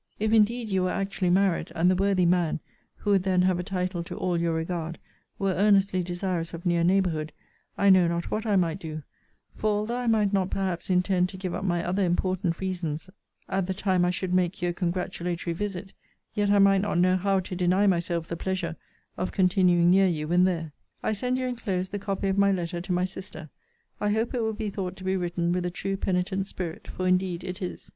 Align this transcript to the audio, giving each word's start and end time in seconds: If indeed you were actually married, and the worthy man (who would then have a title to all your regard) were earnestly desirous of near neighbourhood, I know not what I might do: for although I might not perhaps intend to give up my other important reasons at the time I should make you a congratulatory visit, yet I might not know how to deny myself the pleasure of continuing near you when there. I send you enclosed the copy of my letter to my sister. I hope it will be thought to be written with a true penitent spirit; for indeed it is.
If 0.17 0.33
indeed 0.33 0.69
you 0.71 0.81
were 0.81 0.89
actually 0.89 1.29
married, 1.29 1.71
and 1.75 1.87
the 1.87 1.95
worthy 1.95 2.25
man 2.25 2.59
(who 2.95 3.11
would 3.11 3.21
then 3.21 3.43
have 3.43 3.59
a 3.59 3.63
title 3.63 4.01
to 4.05 4.17
all 4.17 4.35
your 4.35 4.55
regard) 4.55 4.97
were 5.37 5.53
earnestly 5.53 6.01
desirous 6.01 6.55
of 6.55 6.65
near 6.65 6.83
neighbourhood, 6.83 7.31
I 7.77 7.91
know 7.91 8.07
not 8.07 8.31
what 8.31 8.43
I 8.43 8.55
might 8.55 8.79
do: 8.79 9.03
for 9.53 9.67
although 9.67 9.99
I 9.99 10.07
might 10.07 10.33
not 10.33 10.49
perhaps 10.49 10.89
intend 10.89 11.29
to 11.29 11.37
give 11.37 11.53
up 11.53 11.63
my 11.63 11.85
other 11.85 12.03
important 12.03 12.59
reasons 12.59 13.11
at 13.47 13.67
the 13.67 13.75
time 13.75 14.03
I 14.03 14.09
should 14.09 14.33
make 14.33 14.59
you 14.59 14.69
a 14.69 14.73
congratulatory 14.73 15.53
visit, 15.53 15.93
yet 16.33 16.49
I 16.49 16.57
might 16.57 16.81
not 16.81 16.97
know 16.97 17.15
how 17.15 17.39
to 17.39 17.55
deny 17.55 17.85
myself 17.85 18.27
the 18.27 18.35
pleasure 18.35 18.77
of 19.17 19.31
continuing 19.31 19.91
near 19.91 20.07
you 20.07 20.27
when 20.27 20.45
there. 20.45 20.71
I 21.03 21.11
send 21.11 21.37
you 21.37 21.45
enclosed 21.45 21.91
the 21.91 21.99
copy 21.99 22.27
of 22.27 22.39
my 22.39 22.51
letter 22.51 22.81
to 22.81 22.91
my 22.91 23.05
sister. 23.05 23.51
I 23.99 24.09
hope 24.13 24.33
it 24.33 24.41
will 24.41 24.53
be 24.53 24.71
thought 24.71 24.95
to 24.97 25.03
be 25.03 25.15
written 25.15 25.51
with 25.51 25.63
a 25.63 25.69
true 25.69 25.95
penitent 25.95 26.47
spirit; 26.47 26.87
for 26.87 27.07
indeed 27.07 27.43
it 27.43 27.61
is. 27.61 27.87